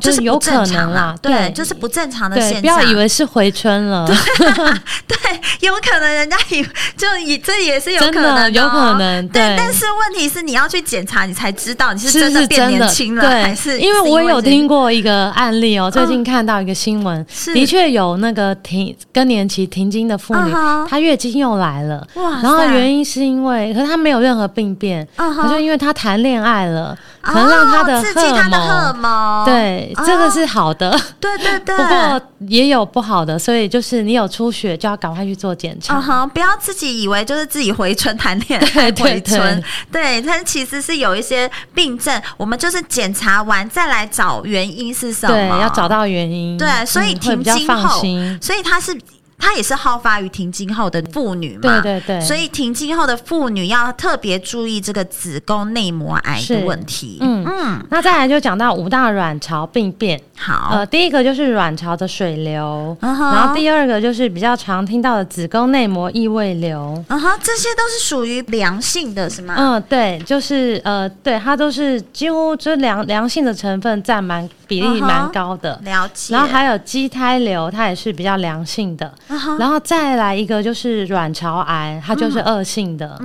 [0.00, 2.60] 就是有可能啦，对，就是不正常的现象。
[2.60, 5.16] 不要以为是回春了，对，
[5.66, 6.62] 有可能人家以
[6.96, 9.56] 就以这也是有可能，有可能，对。
[9.56, 12.42] 但是问题是你要去检查，你才知道你是真的。
[12.52, 20.52] 变年轻了，还是因为我有听过一个案例哦，最近看到一个新闻，的确有那个停更年期停经的妇女，
[20.88, 25.06] 她月经又来了，然后原因是因为，可是她没有任何病变。
[25.16, 31.76] 可是因为他谈恋爱了，可能让他的荷尔蒙，对，这个是好的，对对对。
[31.76, 35.96] 不过也有不好的，所以就是你有出血就要赶快去做检查。
[35.96, 48.00] 嗯哼，不要自己以为就是自己回春谈恋爱 回春，对，但其实是有一些病症，我们就是检查完再来找原因是什么，对，要找到原因，对，所以停经后，
[48.40, 48.96] 所以他是。
[49.44, 57.18] 它也是好发于停经后的妇女嘛，对对对，所以停经后的妇女要特别注意这个子宫内膜癌的问题。
[57.20, 60.18] 嗯嗯，那再来就讲到五大卵巢病变。
[60.36, 67.04] 好，呃，第一个就是卵巢的水流，uh 然后第二个就是比较常听到的子宫内膜异位流。
[67.08, 69.54] 啊哈，这些都是属于良性的，是吗？
[69.58, 75.78] 嗯，对，就是呃，对，它都是几乎就良良性的成分占蛮比例蛮高的。
[75.82, 76.34] Uh 了解。
[76.34, 79.12] 然后还有畸胎瘤，它也是比较良性的。
[79.58, 83.18] 然后再来一个就是卵巢癌，它就是恶性的。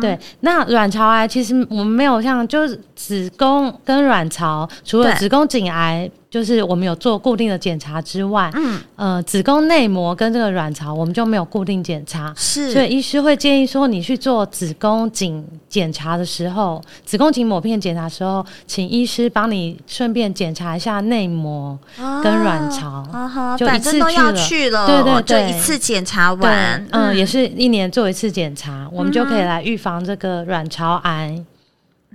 [0.00, 0.18] 对。
[0.40, 6.10] 那卵巢癌其实我们没有像就是子宫跟卵巢，除了子宫颈癌。
[6.34, 21.78] 就是我们有做固定的检查之外，嗯，呃，子宫内膜跟这个卵巢我们就没有固定检查，是，所以医师会建议说，你去做子宫颈检查的时候，子宫颈抹片检查的时候，请医师帮你顺便检查一下内膜
[22.20, 31.40] 跟卵巢，啊、就一次去了，去了，对对对，就一次检查完，嗯，嗯，也是一年做一次检查，我们就可以来预防这个卵巢癌。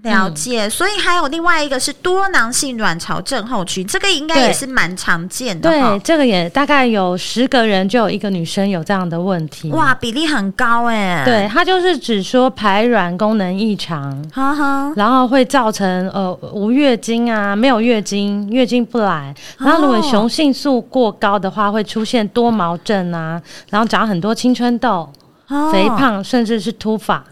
[0.04, 5.70] 了解、嗯，所以还有另外一个是多囊性卵巢症候群，这个应该也是蛮常见的。
[5.70, 9.70] 对，这个也大概有十个人就有一个女生有这样的问题。
[9.72, 11.24] 哇，比例很高哎。
[11.26, 14.24] 对，它就是指说排卵功能异常，
[14.96, 19.34] 然后会造成呃无月经啊，没有月经，月经不来。
[19.58, 25.10] 然后如果雄性素过高的话，会出现多毛症啊，然后长很多青春痘、
[25.48, 27.24] 哦、肥胖，甚至是秃发。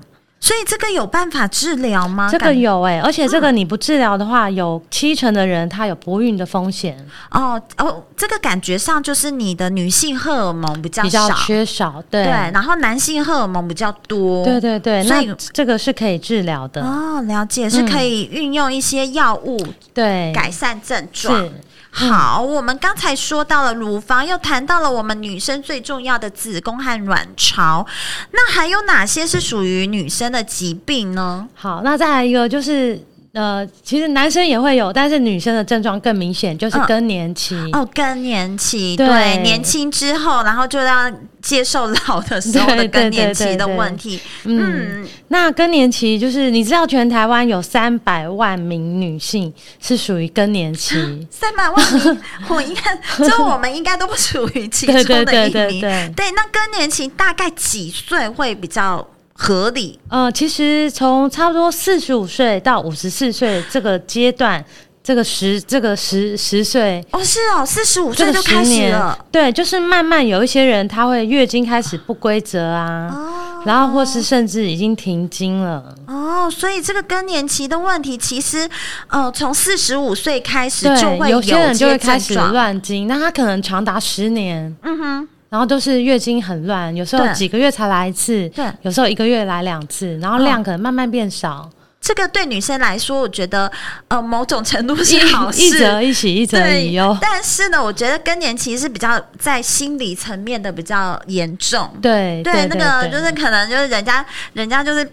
[0.48, 2.30] 所以这个有办法治疗吗？
[2.32, 6.98] 这个有哎、欸，而且这个你不治疗的话，有七成的人他有不孕的风险。
[7.32, 16.82] 哦哦，这个感觉上就是你的女性荷尔蒙比较少，比较缺少，对对，然后男性荷尔蒙比较多，对对对，所以这个是可以治疗的。
[16.82, 19.62] 哦，了解，是可以运用一些药物
[19.94, 21.38] 对改善症状。
[21.44, 21.52] 是。
[21.98, 27.84] 好，我们刚才说到了乳房，又谈到了我们女生最重要的子宫和卵巢，
[28.32, 31.48] 那还有哪些是属于女生的疾病呢？
[31.56, 33.07] 好，那再来一个就是。
[33.34, 37.56] 呃，其实男生也会有，但是女生的症状更明显，就是更年期。
[37.74, 41.12] 哦，哦更年期，对，对年轻之后，然后就要
[41.42, 44.20] 接受老的时候的更年期的问题。
[44.46, 50.96] 嗯，嗯，那更年期就是你知道，全台湾有三百万名女性是属于更年期，
[51.30, 55.82] 三百万名，我应该，就我们应该都不属于其中的一名。
[56.16, 59.08] 对，那更年期大概几岁会比较？
[59.40, 64.66] 合理，呃，其实从差不多四十五岁到五十四岁这个阶段，
[65.04, 78.68] 这个十这个十十岁哦，是哦，四十五岁就开始了，对，就是慢慢有一些人他会月经开始不规则啊，哦，然后或是甚至已经停经了，哦，所以这个更年期的问题，其实
[79.08, 85.28] 呃，从四十五岁开始就会有，有些人就会开始乱经，那他可能长达十年，嗯哼。
[85.50, 91.50] 然后都是月经很乱，有时候几个月才来一次，对，有时候一个月来两次，然后量可能慢慢变少。
[91.50, 91.70] 哦、
[92.02, 93.72] 这个对女生来说，我觉得
[94.08, 97.18] 呃某种程度是好事，一则一喜，一则一忧。
[97.22, 101.90] 但是呢，我觉得更年期是比较在心理层面的比较严重。
[102.02, 105.10] 对对，对，对，对，那个就是可能就是人家人家就是。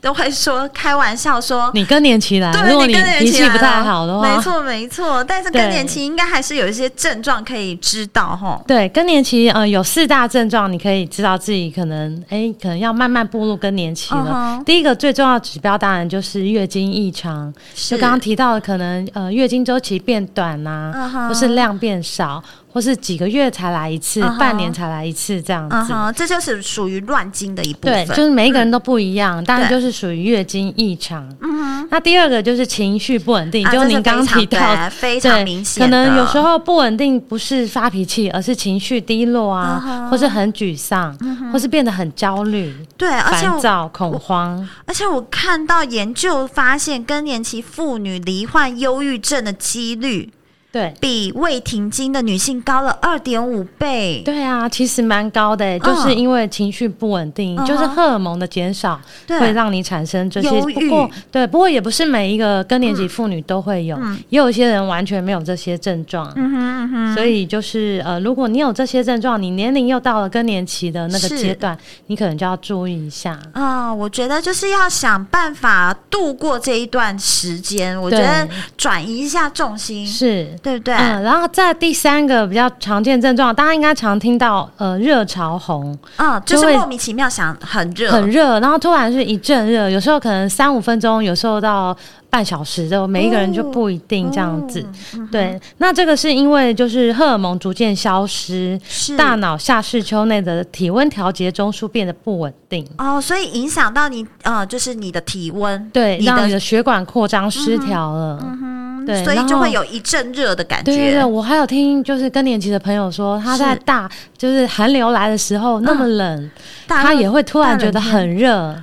[0.00, 5.22] 都会说开玩笑说你更年期来，对，如果你脾气不太好的话，没错没错。
[5.24, 8.60] 但是更年期应该还是有一些症状可以知道哈。
[8.66, 14.20] 对，更年期呃有四大症状，你可以知道自己可能哎可能要慢慢步入更年期了。
[14.20, 14.64] Uh -huh.
[14.64, 21.28] 第一个最重要的指标当然就是月经异常，就刚刚提到的可能呃月经周期变短呐、啊，uh -huh.
[21.28, 22.42] 或是量变少。
[22.78, 24.38] 或是几个月才来一次，uh -huh.
[24.38, 26.12] 半年才来一次这样子，uh -huh.
[26.12, 28.06] 这就是属于乱经的一部分。
[28.06, 31.28] 对，就是每一个人都不一样，当然就是属于月经异常。
[31.40, 35.82] 嗯，那第二个就是情绪不稳定，啊、就您刚刚提到， 对，非常明显。
[35.82, 40.10] 可能有时候不稳定不是发脾气，而是情绪低落啊，uh -huh.
[40.10, 41.50] 或是很沮丧，uh.
[41.50, 44.64] 或是变得很焦虑，对，烦躁、恐慌。
[44.86, 50.30] 而且我看到研究发现，更年期妇女罹患忧郁症的几率。
[50.78, 54.22] 对，比未停经的女性高了二点五倍。
[54.24, 60.48] 对啊，其实蛮高的，嗯，就是因为情绪不稳定，嗯，就是荷尔蒙的减少，会让你产生这些。
[60.48, 66.32] 不过，对，不过也不是每一个更年期妇女都会有，嗯，也有一些人完全没有这些症状。
[66.36, 67.14] 嗯哼嗯哼。
[67.16, 73.36] 所以就是呃，如果你有这些症状，你年龄又到了更年期的那个阶段，你可能就要注意一下。
[73.52, 78.00] 啊，我觉得就是要想办法度过这一段时间。
[78.00, 80.06] 我觉得转移一下重心。
[80.06, 80.46] 是。
[80.68, 80.94] 对不对？
[80.94, 91.96] 嗯，然后在第三个比较常见症状，大家应该常听到呃热潮红，嗯，就是莫名其妙想很热，很热，然后突然是一阵热，有时候可能三五分钟，有时候到。
[92.30, 94.80] 半小时的，每一个人就不一定这样子。
[95.14, 98.78] 哦、对、嗯，那这个是因为就是荷尔蒙逐渐消失，
[99.16, 102.86] 大脑下视丘内的体温调节中枢变得不稳定。
[102.98, 108.38] 哦，所以影响到你呃，就是你的体温，对，让你的血管扩张失调了。
[108.42, 110.92] 嗯哼，对，所以就会有一阵热的感觉。
[110.92, 116.42] 对对对，我还有听就是更年期的朋友说，他在大就是寒流来的时候那么冷。
[116.44, 116.50] 嗯
[116.90, 118.74] 他也会突然觉得很热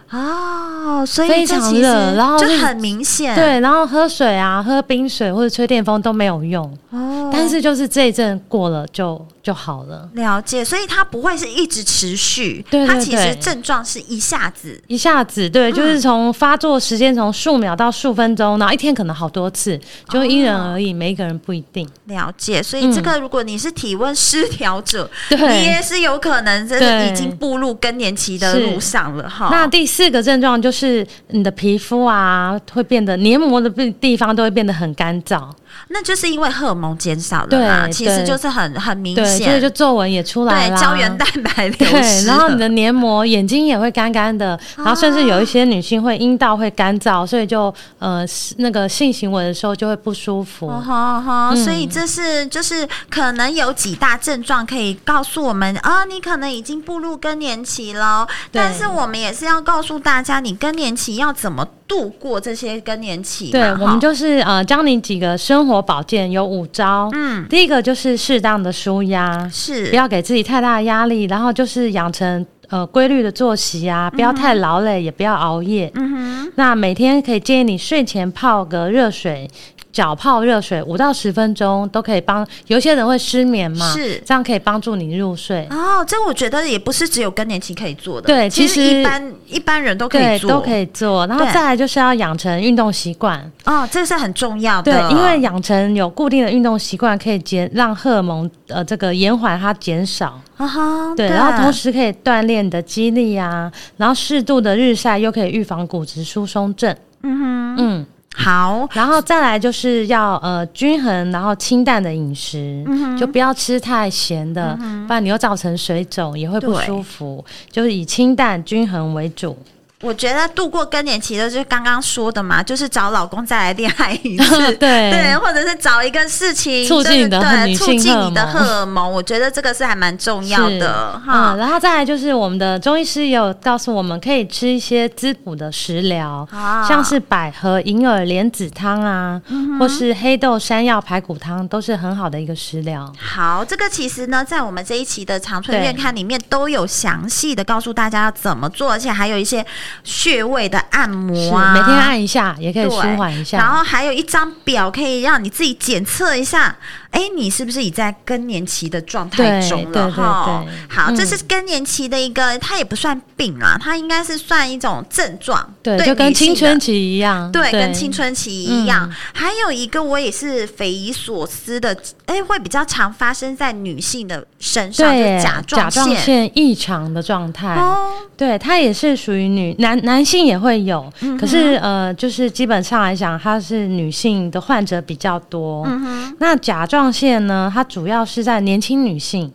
[0.86, 3.34] 哦，所以非常热，然后就很明显。
[3.34, 7.30] 对，然后喝水啊，喝冰水或者吹电风都没有用哦。
[7.34, 10.10] 但是就是这一阵过了就就好了。
[10.14, 19.80] 了解，所以它不会是一直持续，对，它其实症状是一下子一下子，对，就是从发作时间从数秒到数分钟，然后一天可能好多次，
[20.10, 21.88] 就因人而异，每一个人不一定。
[22.06, 29.50] 了解，所以这个如果你是体温失调者，对，你也是有可能真的已经步入更年期的路上了哈。
[29.52, 33.70] 那第四个症状就是你的皮肤啊，会变得黏膜的
[34.02, 35.48] 地方都会变得很干燥。
[35.90, 48.26] 那就是因为荷尔蒙减少了嘛，其实就是很很明显，所以就皱纹也出来了，胶原蛋白流失，然后你的黏膜、眼睛也会干干的，然后甚至有一些女性会阴道会干燥，所以就呃
[48.58, 50.68] 那个性行为的时候就会不舒服。
[50.68, 58.28] 哈哈，所以这是就是可能有几大症状可以告诉我们啊，你可能已经步入更年期了。
[58.52, 63.52] 但是我们也是要告诉大家，你更年期要怎么度过这些更年期。
[63.52, 69.90] 对，我们就是呃教你几个生活保健有五招，嗯，第一个就是适当的舒压，是。
[69.90, 79.50] 不要给自己太大的压力，然后就是养成呃规律的作息啊，不要太劳累，嗯，也不要熬夜，嗯哼，那每天可以建议你睡前泡个热水。
[79.96, 85.66] 脚泡热水五到十分钟都可以帮，有些人会失眠嘛，是这样可以帮助你入睡。
[85.70, 91.26] 哦，这我觉得也不是只有更年期可以做的，对，其实，一般一般人都可以做，都可以做。
[91.28, 94.92] 然后再来就是要养成运动习惯，哦，这是很重要的。
[94.92, 100.38] 对，因为养成有固定的运动习惯，可以减让荷尔蒙呃这个延缓它减少。
[100.58, 106.94] 啊哈，对，然后同时可以锻炼你的肌力啊，然后适度的日晒又可以预防骨质疏松症。
[107.24, 108.06] 嗯哼，嗯。
[108.38, 117.44] 好，然后再来就是要呃均衡，然后清淡的饮食，嗯，就不要吃太咸的，嗯，不然你又造成水肿，也会不舒服。
[117.72, 119.58] 就是以清淡均衡为主。
[120.02, 127.40] 我觉得度过更年期的就是刚刚说的嘛，就是找老公再来恋爱一次， 对对，或者是找一个事情促进你的
[127.76, 131.54] 促进你的荷尔蒙，我觉得这个是还蛮重要的哈。
[131.54, 136.48] 嗯，然后再来就是我们的中医师也有告诉我们，可以吃一些滋补的食疗，
[136.88, 143.12] 像是百合银耳莲子汤啊，嗯，或是黑豆山药排骨汤，都是很好的一个食疗。
[143.18, 149.66] 好，这个其实呢，在我们这一期的长春院刊里面都有详细的告诉大家要怎么做，而且还有一些。
[150.04, 153.58] 穴位的按摩啊，每天按一下也可以舒缓一下。
[153.58, 156.76] 然后还有一张表，可以让你自己检测一下，
[157.16, 160.12] 哎，你是不是已在更年期的状态中了？
[160.12, 169.16] 哈，好、嗯，这是更年期的一个，它也不算病啊，它应该是算一种症状，对，就跟青春期一样，对，跟青春期一样、嗯。
[169.34, 171.98] 还有一个我也是匪夷所思的，
[172.28, 179.96] 哎，会比较常发生在女性的身上，对，就甲状腺甲状腺异常的状态，哦，对，它也是属于女男。
[180.06, 185.84] 男性也会有，嗯、可是呃，就是基本上来讲，它是女性的患者比较多。
[185.88, 189.52] 嗯、那甲状腺呢，它主要是在年轻女性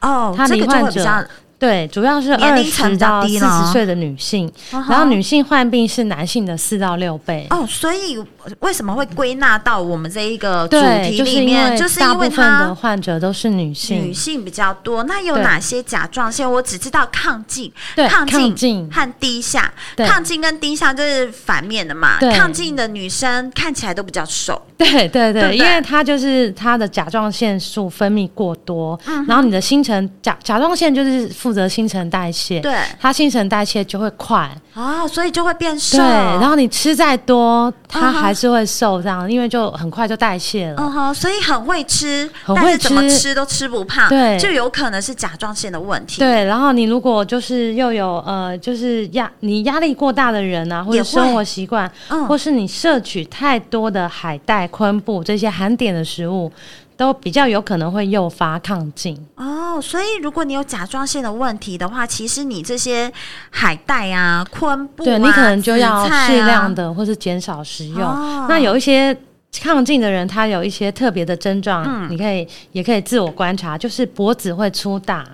[0.00, 1.28] 哦，它罹患者。
[1.64, 7.46] 对，主要是二十到四十岁的女性，然后女性患病是男性的四到六倍。
[7.50, 8.22] 哦，所以
[8.60, 11.76] 为什么会归纳到我们这一个主题里面？
[11.76, 15.04] 就是因为大部分的患者都是女性，女性比较多。
[15.04, 16.50] 那有哪些甲状腺？
[16.50, 19.72] 我只知道亢进、亢进和低下。
[19.96, 22.18] 亢进跟低下就是反面的嘛。
[22.20, 24.60] 亢进的女生看起来都比较瘦。
[24.76, 35.96] 对对对，对，对，因为她就是她的甲状腺素分泌过多，嗯、然后你的新陈甲甲状腺就是负责新陈代谢，对，它新陈代谢就会快啊，所以就会变瘦。
[35.96, 39.28] 对，然后你吃再多，它还是会瘦，这样、uh.
[39.28, 40.74] 因为就很快就代谢了。
[40.78, 46.18] 嗯哼，所以很会吃，很会吃，但是怎么吃都吃不胖，对，就有可能是甲状腺的问题。
[46.18, 56.50] 对，然后你如果就是又有呃，就是压你压力过大的人啊，或者生活习惯，嗯，或是你摄取太多的海带、昆布这些含碘的食物。
[56.96, 63.12] 都比较有可能会诱发亢进哦，所以如果你有甲状腺的问题的话，其实你这些
[63.50, 68.00] 海带啊、昆布啊，对，你可能就要适量的或是减少食用。
[68.00, 68.46] 哦。
[68.48, 69.16] 那有一些
[69.52, 75.26] 亢进的人，他有一些特别的症状，嗯，你可以也可以自我观察，就是脖子会粗大。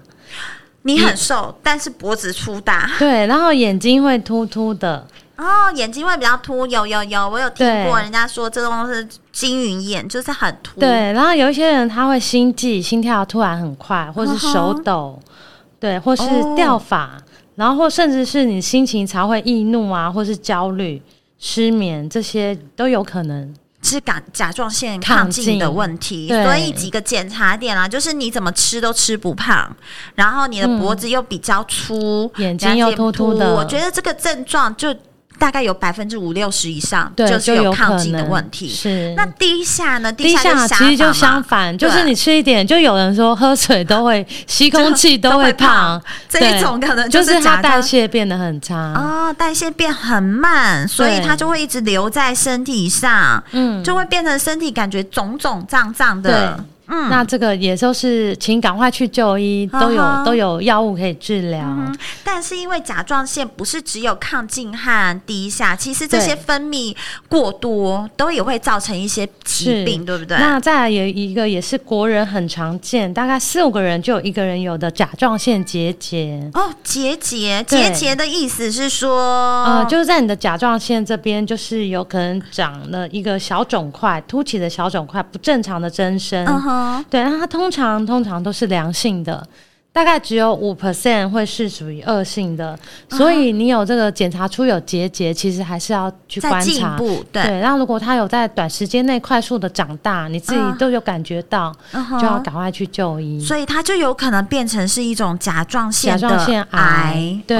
[0.82, 2.90] 你很瘦，但是脖子粗大。
[2.98, 5.06] 对，然后眼睛会突突的。
[5.40, 10.78] 哦，眼睛会比较凸，有有有，我有听过人家说这种是金鱼眼，就是很凸。
[10.78, 15.32] 对，然后有一些人他会心悸，心跳突然很快，或是手抖，嗯、
[15.80, 16.22] 对，或是
[16.54, 17.22] 掉发，哦、
[17.54, 21.00] 然后或甚至是你心情才会易怒啊，或是焦虑、
[21.38, 23.54] 失眠，这些都有可能。
[23.82, 29.74] 是甲甲状腺亢进的问题，所以几个检查点啊，就是你怎么吃都吃不胖，
[30.14, 34.94] 然后你的脖子又比较粗，嗯、眼睛又突突的，我觉得这个症状就。
[35.40, 38.68] 大概有百分之五六十以上，就是有亢进的问题。
[38.68, 39.14] 是。
[39.16, 40.12] 那低下呢？
[40.12, 48.92] 低下其实就相反，就是你吃一点，就有人说喝水都会 吸空气都会胖，这一种可能就是它代谢变得很差。
[48.94, 56.62] 哦，代谢变很慢，所以它就会一直留在身体上，嗯，就会变成身体感觉肿肿胀胀的。
[56.90, 61.96] 嗯，那这个也都是，请赶快去就医，都有、嗯、都有药物可以治疗、嗯。
[62.24, 66.94] 但是因为甲状腺不是只有亢进和低下，其实这些分泌
[67.28, 70.36] 过多都也会造成一些疾病，对不对？
[70.38, 76.50] 那再来有一个也是国人很常见，大概四五个人就有一个人有的甲状腺结节。
[76.54, 86.44] 哦，结节，结节的意思是说，呃，就是在你的甲状腺这边，就是有可能长了一个小肿块，凸起的小肿块，不正常的增生。
[86.46, 86.79] 嗯哼。
[87.08, 89.46] 对，那它通常通常都是良性的。
[89.92, 92.78] 大概只有五 percent 会是属于恶性的，
[93.08, 96.96] 所以你有这个检查出有结节，其实还是要去观察。
[97.32, 103.44] 对，对，然后如果它有在短时间内快速的长大，你自己都有感觉到，就要赶快去就医。
[103.44, 107.40] 所以它就有可能变成是一种甲状腺甲状腺癌。
[107.44, 107.58] 对，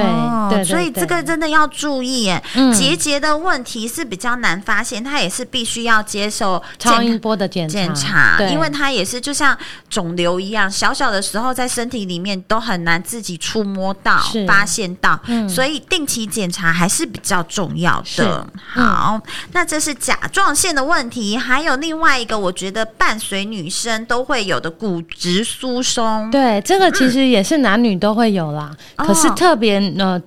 [0.49, 2.41] 对，所以这个真的要注意耶。
[2.73, 9.59] 结节的问题是比较难发现，它也是必须要接受超音波的检检查，因为它也是就像
[9.89, 12.31] 肿瘤一样，小小的时候在身体里面。
[12.31, 18.47] 面都很难自己触摸到、发现到，嗯、所以定期检查还是比较重要的。
[18.77, 26.31] 嗯、好，那这是甲状腺的问题，还有另外一个，我觉得伴随女生都会有的骨质疏松。
[26.31, 30.23] 对，这个其实也是男女都会有啦，嗯、可是特别呃。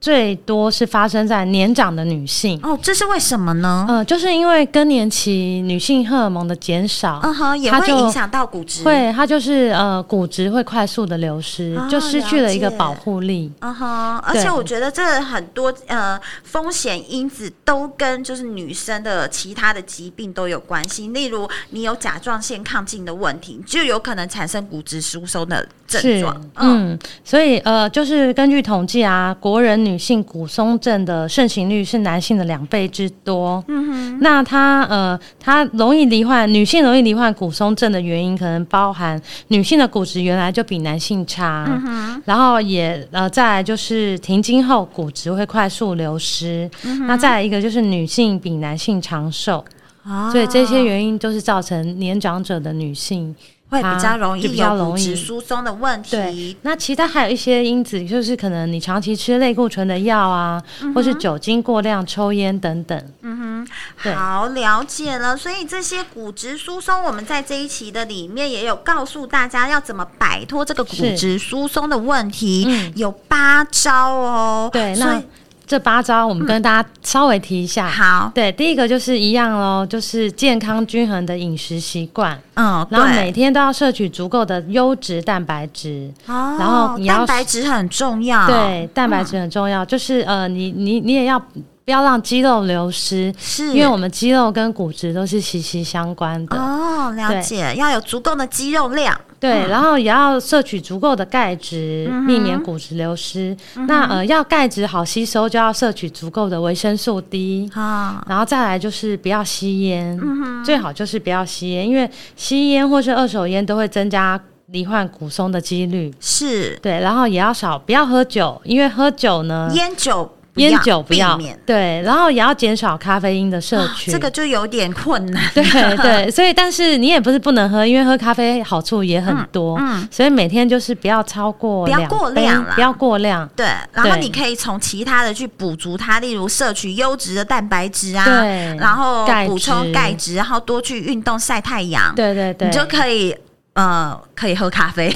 [0.00, 2.58] 最多是发生在年长的女性。
[2.62, 3.84] 哦，这是为什么呢？
[3.88, 29.87] 呃，就是因为更年期女性荷尔蒙的减少，嗯哼，也会影响到骨质，会，它就是呃骨质会快速的流失，哦、就失去了一个保护力，嗯哼，而且我觉得这很多呃风险因子都跟就是女生的其他的疾病都有关系，例如你有甲状腺亢进的问题，就有可能产生骨质疏松的症状，嗯，嗯，所以呃，就是根据统计啊，国人。
[29.88, 33.64] 女性骨松症的盛行率是男性的两倍之多。
[33.68, 46.70] 嗯哼，那它呃，它容易罹患女性容易罹患骨松症的原因，可能包含女性的骨质原来就比男性差，嗯，然后也呃，再来就是停经后骨质会快速流失。
[46.84, 49.64] 嗯，那再来一个就是女性比男性长寿，
[50.04, 53.34] 哦，所以这些原因都是造成年长者的女性。
[53.70, 56.10] 会比较容易有骨质疏松的问题。
[56.10, 63.12] 对，那其他还有一些因子，就是可能你长期吃类固醇的药啊，嗯、或是酒精过量、抽烟等等。
[63.22, 63.66] 嗯
[64.02, 65.36] 哼，好，了解了。
[65.36, 74.70] 所以这些骨质疏松，我们在这一期的里面也有告诉大家要怎么摆脱这个骨质疏松的问题，嗯、有八招哦。
[74.72, 75.22] 对，那。
[75.68, 77.86] 这八招，我们跟大家稍微提一下。
[77.86, 82.36] 嗯、好，对，第一个就是一样喽，就是健康均衡的饮食习惯。
[82.54, 86.10] 嗯，然后每天都要摄取足够的优质蛋白质。
[86.26, 88.46] 哦，然后你要蛋白质很重要。
[88.46, 91.40] 对，蛋白质很重要，嗯、就是呃，你你你也要
[91.88, 93.34] 不要让肌肉流失？
[93.38, 96.54] 是，因为我们肌肉跟骨质都是息息相关的。
[96.54, 99.18] 哦，了解，要有足够的肌肉量。
[99.40, 103.56] 对，然后也要摄取足够的钙质，嗯、避免骨质流失。
[103.76, 107.70] 嗯、那呃，要钙质好吸收，就要摄取足够的维生素 D。
[107.72, 110.20] 啊，然后再来就是不要吸烟，
[110.62, 114.38] 最好就是不要吸烟，因为吸烟或是二手烟都会增加
[114.72, 116.12] 罹患骨松的几率。
[116.20, 120.30] 是，对，然后也要少不要喝酒，因为喝酒呢，烟酒。
[120.58, 125.42] 烟酒不要，对，然后也要减少咖啡因的摄取，这个就有点困难。
[125.54, 125.64] 对
[125.96, 129.78] 对，所以但是你也不是不能喝，因为喝咖啡好处也很多。
[129.78, 133.48] 嗯，嗯，所以每天就是不要超过，不要过量，不要过量。
[133.56, 142.14] 对，然后你可以从其他的去补足它，例如摄取优质的蛋白质啊，对，然后补充钙质，然后多去运动晒太阳。
[142.14, 143.34] 对对对，你就可以。
[143.78, 145.08] 呃，可以喝咖啡，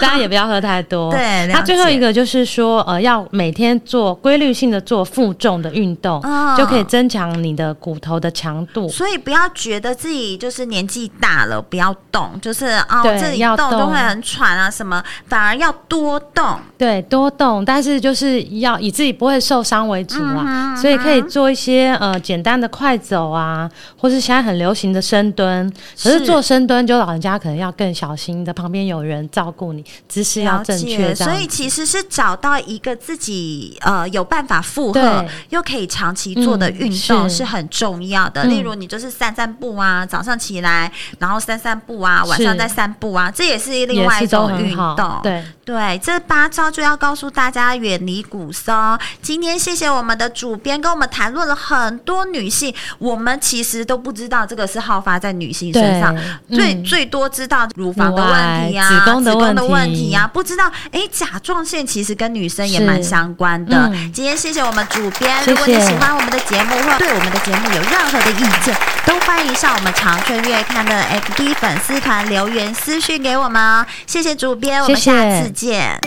[0.00, 1.10] 当然也不要喝太多。
[1.14, 8.88] 对，那最后一个就是说，呃，要每天做规律性的做负重的运动，哦，就可以增强你的骨头的强度。
[8.88, 16.58] 所以不要觉得自己就是年纪大了不要动，就是哦这里动都会很喘啊什么，反而要多动。
[16.80, 25.72] 对，多动，但是就是要以自己不会受伤为主啊，嗯，所以可以做一些呃简单的快走啊，或是现在很流行的深蹲。
[26.02, 27.90] 可是做深蹲，就老人家可能要更。
[28.00, 31.12] 小心的，旁边有人照顾你，姿势要正确。
[31.12, 38.44] 所以其实是找到一个自己呃有办法负荷又可以长期做的运动是很重要的。
[38.44, 45.20] 嗯、例如你就是散散步啊，早上起来然后散散步啊，晚上再散步啊，这也是另外一种运动。
[45.22, 48.98] 对对，这八招就要告诉大家远离骨松。
[49.22, 56.12] 今天谢谢我们的主编跟我们谈论了很多女性，我们其实都不知道这个是好发在女性身上，
[56.48, 63.76] 最、嗯、最多知道乳房的问题啊，子宫的问题啊，不知道哎，甲状腺其实跟女生也蛮相关的。
[63.92, 73.86] 嗯、今天谢谢我们主编，如果你喜欢我们的节目或对我们的节目有任何的意见，都欢迎上我们长春月刊的 FB 粉丝团留言私讯给我们哦。
[74.04, 76.00] 谢谢主编，我们下次见。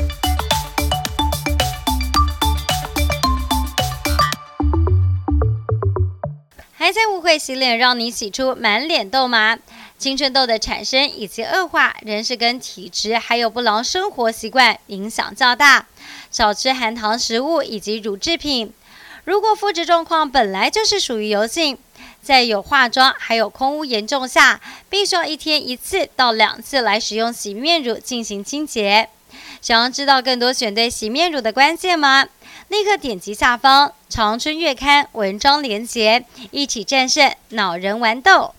[6.76, 9.60] 还在误会洗脸让你洗出满脸痘吗？
[10.00, 15.86] 青春痘的产生以及恶化，仍是跟体质还有不良生活习惯影响较大。
[16.32, 18.74] 少吃含糖食物以及乳制品。
[19.24, 21.78] 如果肤质状况本来就是属于油性，
[22.24, 29.10] 在有化妆还有空污严重下，必须要一天一次到两次来使用洗面乳进行清洁。
[29.64, 32.26] 想要知道更多选对洗面乳的关键吗？
[32.68, 38.54] 立刻点击下方《长春月刊》文章链接，一起战胜恼人豌豆。